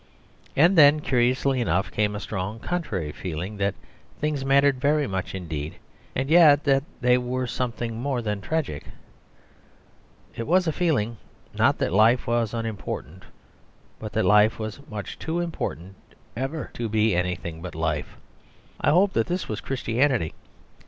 And 0.55 0.75
then, 0.79 1.01
curiously 1.01 1.61
enough, 1.61 1.91
came 1.91 2.13
a 2.13 2.13
very 2.13 2.21
strong 2.21 2.59
contrary 2.59 3.11
feeling 3.11 3.57
that 3.57 3.75
things 4.19 4.43
mattered 4.43 4.81
very 4.81 5.05
much 5.05 5.35
indeed, 5.35 5.75
and 6.15 6.27
yet 6.27 6.63
that 6.63 6.83
they 7.01 7.19
were 7.19 7.45
something 7.45 8.01
more 8.01 8.19
than 8.23 8.41
tragic. 8.41 8.85
It 10.35 10.47
was 10.47 10.65
a 10.65 10.71
feeling, 10.71 11.17
not 11.55 11.77
that 11.77 11.93
life 11.93 12.25
was 12.25 12.51
unimportant, 12.51 13.25
but 13.99 14.13
that 14.13 14.25
life 14.25 14.57
was 14.57 14.79
much 14.89 15.19
too 15.19 15.39
important 15.39 15.93
ever 16.35 16.71
to 16.73 16.89
be 16.89 17.13
anything 17.15 17.61
but 17.61 17.75
life. 17.75 18.17
I 18.79 18.89
hope 18.89 19.13
that 19.13 19.27
this 19.27 19.47
was 19.47 19.61
Christianity. 19.61 20.33